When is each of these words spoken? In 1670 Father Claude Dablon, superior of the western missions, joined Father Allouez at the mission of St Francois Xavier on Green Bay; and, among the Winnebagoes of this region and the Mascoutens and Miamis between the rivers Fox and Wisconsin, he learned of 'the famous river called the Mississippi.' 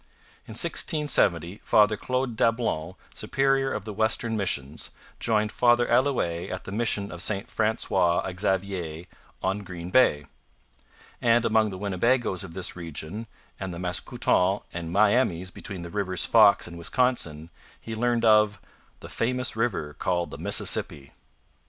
In 0.47 0.53
1670 0.57 1.61
Father 1.63 1.95
Claude 1.95 2.35
Dablon, 2.35 2.95
superior 3.13 3.71
of 3.71 3.85
the 3.85 3.93
western 3.93 4.35
missions, 4.35 4.89
joined 5.19 5.51
Father 5.51 5.85
Allouez 5.87 6.49
at 6.49 6.63
the 6.63 6.71
mission 6.71 7.11
of 7.11 7.21
St 7.21 7.47
Francois 7.47 8.27
Xavier 8.35 9.05
on 9.43 9.59
Green 9.59 9.91
Bay; 9.91 10.25
and, 11.21 11.45
among 11.45 11.69
the 11.69 11.77
Winnebagoes 11.77 12.43
of 12.43 12.55
this 12.55 12.75
region 12.75 13.27
and 13.59 13.75
the 13.75 13.79
Mascoutens 13.79 14.61
and 14.73 14.91
Miamis 14.91 15.51
between 15.51 15.83
the 15.83 15.91
rivers 15.91 16.25
Fox 16.25 16.65
and 16.65 16.79
Wisconsin, 16.79 17.51
he 17.79 17.93
learned 17.93 18.25
of 18.25 18.59
'the 19.01 19.09
famous 19.09 19.55
river 19.55 19.93
called 19.93 20.31
the 20.31 20.39
Mississippi.' 20.39 21.11